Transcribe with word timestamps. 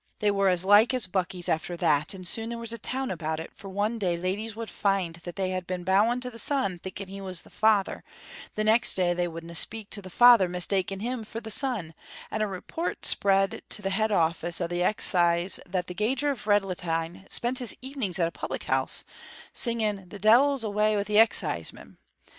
They 0.17 0.31
were 0.31 0.49
as 0.49 0.65
like 0.65 0.95
as 0.95 1.05
buckies 1.05 1.47
after 1.47 1.77
that, 1.77 2.15
and 2.15 2.27
soon 2.27 2.49
there 2.49 2.57
was 2.57 2.73
a 2.73 2.79
town 2.79 3.11
about 3.11 3.39
it, 3.39 3.51
for 3.55 3.69
one 3.69 3.99
day 3.99 4.17
ladies 4.17 4.55
would 4.55 4.71
find 4.71 5.17
that 5.17 5.35
they 5.35 5.51
had 5.51 5.67
been 5.67 5.83
bowing 5.83 6.19
to 6.21 6.31
the 6.31 6.39
son 6.39 6.79
thinking 6.79 7.07
he 7.07 7.21
was 7.21 7.43
the 7.43 7.51
father, 7.51 8.03
and 8.41 8.51
the 8.55 8.63
next 8.63 8.95
they 8.95 9.27
wouldna 9.27 9.53
speak 9.53 9.91
to 9.91 10.01
the 10.01 10.09
father, 10.09 10.49
mistaking 10.49 11.01
him 11.01 11.23
for 11.23 11.39
the 11.39 11.51
son; 11.51 11.93
and 12.31 12.41
a 12.41 12.47
report 12.47 13.05
spread 13.05 13.61
to 13.69 13.83
the 13.83 13.91
head 13.91 14.11
office 14.11 14.59
o' 14.59 14.65
the 14.65 14.81
excise 14.81 15.59
that 15.67 15.85
the 15.85 15.93
gauger 15.93 16.31
of 16.31 16.47
Redlintie 16.47 17.23
spent 17.31 17.59
his 17.59 17.77
evenings 17.83 18.17
at 18.17 18.27
a 18.27 18.31
public 18.31 18.63
house, 18.63 19.03
singing 19.53 20.09
'The 20.09 20.17
De'il's 20.17 20.63
awa' 20.63 20.95
wi' 20.95 21.03
the 21.03 21.19
Exciseman.' 21.19 21.99